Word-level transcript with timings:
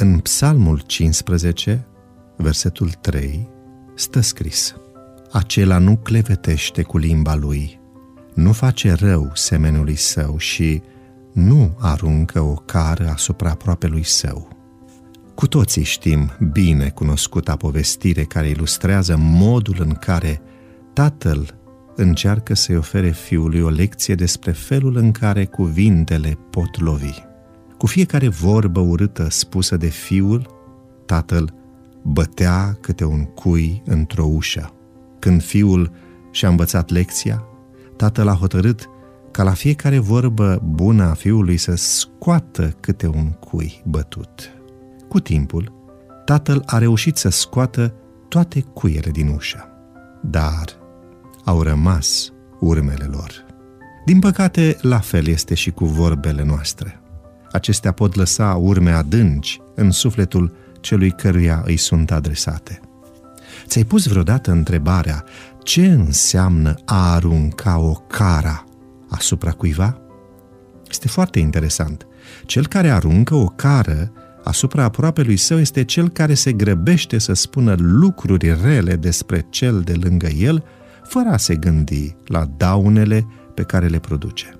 În 0.00 0.18
Psalmul 0.18 0.80
15, 0.86 1.86
versetul 2.36 2.90
3, 2.90 3.48
stă 3.94 4.20
scris 4.20 4.74
Acela 5.32 5.78
nu 5.78 5.96
clevetește 5.96 6.82
cu 6.82 6.98
limba 6.98 7.34
lui, 7.34 7.80
nu 8.34 8.52
face 8.52 8.92
rău 8.92 9.30
semenului 9.34 9.94
său 9.94 10.38
și 10.38 10.82
nu 11.32 11.76
aruncă 11.78 12.40
o 12.40 12.54
cară 12.54 13.08
asupra 13.08 13.50
aproapelui 13.50 14.04
său. 14.04 14.48
Cu 15.34 15.46
toții 15.46 15.84
știm 15.84 16.30
bine 16.52 16.88
cunoscuta 16.88 17.56
povestire 17.56 18.24
care 18.24 18.48
ilustrează 18.48 19.16
modul 19.16 19.76
în 19.78 19.92
care 19.92 20.40
tatăl 20.92 21.54
încearcă 21.96 22.54
să-i 22.54 22.76
ofere 22.76 23.10
fiului 23.10 23.60
o 23.60 23.68
lecție 23.68 24.14
despre 24.14 24.52
felul 24.52 24.96
în 24.96 25.12
care 25.12 25.44
cuvintele 25.44 26.38
pot 26.50 26.80
lovi. 26.80 27.26
Cu 27.78 27.86
fiecare 27.86 28.28
vorbă 28.28 28.80
urâtă 28.80 29.26
spusă 29.30 29.76
de 29.76 29.86
fiul, 29.86 30.46
tatăl 31.06 31.54
bătea 32.02 32.78
câte 32.80 33.04
un 33.04 33.24
cui 33.24 33.82
într-o 33.84 34.24
ușă. 34.24 34.72
Când 35.18 35.42
fiul 35.42 35.92
și-a 36.30 36.48
învățat 36.48 36.90
lecția, 36.90 37.44
tatăl 37.96 38.28
a 38.28 38.34
hotărât 38.34 38.88
ca 39.30 39.42
la 39.42 39.52
fiecare 39.52 39.98
vorbă 39.98 40.62
bună 40.64 41.04
a 41.04 41.14
fiului 41.14 41.56
să 41.56 41.74
scoată 41.74 42.76
câte 42.80 43.06
un 43.06 43.30
cui 43.30 43.82
bătut. 43.84 44.52
Cu 45.08 45.20
timpul, 45.20 45.72
tatăl 46.24 46.62
a 46.66 46.78
reușit 46.78 47.16
să 47.16 47.28
scoată 47.28 47.94
toate 48.28 48.60
cuiele 48.60 49.10
din 49.10 49.28
ușă, 49.28 49.68
dar 50.22 50.64
au 51.44 51.62
rămas 51.62 52.32
urmele 52.60 53.04
lor. 53.04 53.46
Din 54.04 54.18
păcate, 54.18 54.76
la 54.80 54.98
fel 54.98 55.26
este 55.26 55.54
și 55.54 55.70
cu 55.70 55.84
vorbele 55.84 56.44
noastre. 56.44 57.00
Acestea 57.52 57.92
pot 57.92 58.14
lăsa 58.14 58.54
urme 58.54 58.90
adânci 58.90 59.60
în 59.74 59.90
sufletul 59.90 60.54
celui 60.80 61.10
căruia 61.10 61.62
îi 61.66 61.76
sunt 61.76 62.10
adresate. 62.10 62.80
Ți-ai 63.66 63.84
pus 63.84 64.06
vreodată 64.06 64.50
întrebarea 64.50 65.24
ce 65.62 65.86
înseamnă 65.86 66.74
a 66.84 67.12
arunca 67.12 67.78
o 67.78 67.92
cara 67.92 68.64
asupra 69.08 69.50
cuiva? 69.50 69.98
Este 70.88 71.08
foarte 71.08 71.38
interesant. 71.38 72.06
Cel 72.46 72.66
care 72.66 72.90
aruncă 72.90 73.34
o 73.34 73.46
cară 73.46 74.12
asupra 74.44 74.84
aproapelui 74.84 75.36
său 75.36 75.58
este 75.58 75.84
cel 75.84 76.08
care 76.08 76.34
se 76.34 76.52
grăbește 76.52 77.18
să 77.18 77.32
spună 77.32 77.74
lucruri 77.78 78.56
rele 78.62 78.96
despre 78.96 79.46
cel 79.50 79.80
de 79.80 79.92
lângă 79.92 80.26
el, 80.26 80.64
fără 81.02 81.28
a 81.28 81.36
se 81.36 81.54
gândi 81.54 82.16
la 82.26 82.44
daunele 82.56 83.26
pe 83.54 83.62
care 83.62 83.86
le 83.86 83.98
produce. 83.98 84.58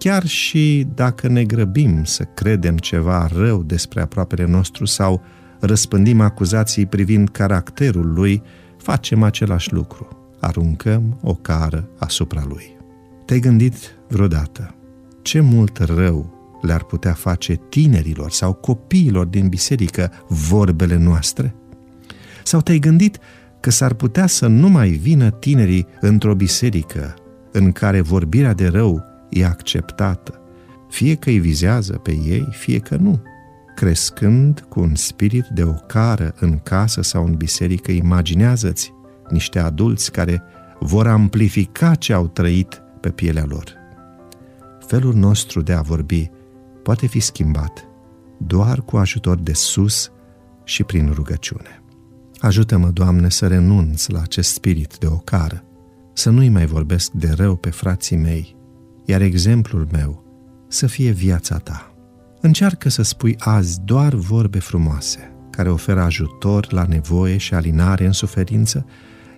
Chiar 0.00 0.26
și 0.26 0.86
dacă 0.94 1.28
ne 1.28 1.44
grăbim 1.44 2.04
să 2.04 2.24
credem 2.24 2.76
ceva 2.76 3.26
rău 3.26 3.62
despre 3.62 4.00
aproapele 4.00 4.46
nostru 4.46 4.84
sau 4.84 5.22
răspândim 5.58 6.20
acuzații 6.20 6.86
privind 6.86 7.28
caracterul 7.28 8.12
lui, 8.12 8.42
facem 8.76 9.22
același 9.22 9.72
lucru. 9.72 10.08
Aruncăm 10.40 11.18
o 11.22 11.34
cară 11.34 11.88
asupra 11.98 12.44
lui. 12.48 12.76
Te-ai 13.24 13.40
gândit 13.40 13.74
vreodată 14.08 14.74
ce 15.22 15.40
mult 15.40 15.78
rău 15.78 16.38
le-ar 16.62 16.82
putea 16.82 17.12
face 17.12 17.60
tinerilor 17.68 18.30
sau 18.30 18.52
copiilor 18.52 19.26
din 19.26 19.48
biserică 19.48 20.12
vorbele 20.28 20.96
noastre? 20.96 21.54
Sau 22.44 22.60
te-ai 22.60 22.78
gândit 22.78 23.18
că 23.60 23.70
s-ar 23.70 23.94
putea 23.94 24.26
să 24.26 24.46
nu 24.46 24.68
mai 24.68 24.88
vină 24.88 25.30
tinerii 25.30 25.86
într-o 26.00 26.34
biserică 26.34 27.14
în 27.52 27.72
care 27.72 28.00
vorbirea 28.00 28.52
de 28.52 28.66
rău 28.66 29.09
e 29.30 29.44
acceptată, 29.44 30.40
fie 30.88 31.14
că 31.14 31.28
îi 31.28 31.38
vizează 31.38 31.92
pe 31.92 32.10
ei, 32.10 32.48
fie 32.50 32.78
că 32.78 32.96
nu. 32.96 33.22
Crescând 33.74 34.64
cu 34.68 34.80
un 34.80 34.94
spirit 34.94 35.46
de 35.46 35.62
ocară 35.62 36.34
în 36.40 36.58
casă 36.58 37.02
sau 37.02 37.26
în 37.26 37.34
biserică, 37.34 37.90
imaginează-ți 37.90 38.92
niște 39.30 39.58
adulți 39.58 40.12
care 40.12 40.42
vor 40.80 41.06
amplifica 41.06 41.94
ce 41.94 42.12
au 42.12 42.26
trăit 42.26 42.82
pe 43.00 43.10
pielea 43.10 43.44
lor. 43.46 43.78
Felul 44.86 45.14
nostru 45.14 45.62
de 45.62 45.72
a 45.72 45.80
vorbi 45.80 46.30
poate 46.82 47.06
fi 47.06 47.20
schimbat 47.20 47.84
doar 48.46 48.80
cu 48.80 48.96
ajutor 48.96 49.38
de 49.38 49.52
sus 49.52 50.10
și 50.64 50.84
prin 50.84 51.10
rugăciune. 51.14 51.82
Ajută-mă, 52.38 52.88
Doamne, 52.88 53.28
să 53.28 53.46
renunț 53.46 54.06
la 54.06 54.20
acest 54.20 54.52
spirit 54.52 54.96
de 54.98 55.06
ocară, 55.06 55.64
să 56.12 56.30
nu-i 56.30 56.48
mai 56.48 56.66
vorbesc 56.66 57.10
de 57.10 57.30
rău 57.36 57.56
pe 57.56 57.70
frații 57.70 58.16
mei, 58.16 58.56
iar 59.10 59.20
exemplul 59.20 59.88
meu 59.92 60.24
să 60.68 60.86
fie 60.86 61.10
viața 61.10 61.56
ta. 61.56 61.94
Încearcă 62.40 62.88
să 62.88 63.02
spui 63.02 63.36
azi 63.38 63.80
doar 63.80 64.14
vorbe 64.14 64.58
frumoase, 64.58 65.32
care 65.50 65.70
oferă 65.70 66.00
ajutor 66.00 66.72
la 66.72 66.84
nevoie 66.84 67.36
și 67.36 67.54
alinare 67.54 68.06
în 68.06 68.12
suferință, 68.12 68.86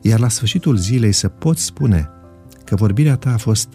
iar 0.00 0.18
la 0.18 0.28
sfârșitul 0.28 0.76
zilei 0.76 1.12
să 1.12 1.28
poți 1.28 1.64
spune 1.64 2.10
că 2.64 2.74
vorbirea 2.74 3.16
ta 3.16 3.32
a 3.32 3.36
fost 3.36 3.68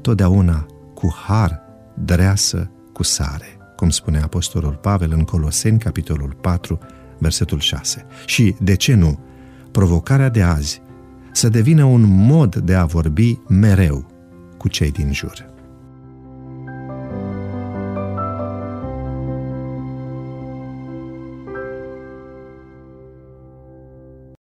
totdeauna 0.00 0.66
cu 0.94 1.14
har, 1.26 1.60
dreasă, 2.04 2.70
cu 2.92 3.02
sare, 3.02 3.58
cum 3.76 3.90
spune 3.90 4.20
Apostolul 4.20 4.74
Pavel 4.74 5.12
în 5.12 5.22
Coloseni, 5.22 5.78
capitolul 5.78 6.36
4, 6.40 6.78
versetul 7.18 7.58
6. 7.58 8.06
Și, 8.26 8.54
de 8.60 8.74
ce 8.74 8.94
nu, 8.94 9.18
provocarea 9.70 10.28
de 10.28 10.42
azi 10.42 10.82
să 11.32 11.48
devină 11.48 11.84
un 11.84 12.02
mod 12.26 12.56
de 12.56 12.74
a 12.74 12.84
vorbi 12.84 13.38
mereu 13.48 14.11
cu 14.62 14.68
cei 14.68 14.90
din 14.90 15.12
jur. 15.12 15.50